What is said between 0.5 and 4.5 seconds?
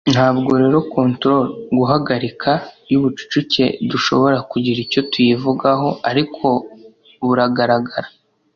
rero 'control' [guhagarika] y'ubucucike dushobora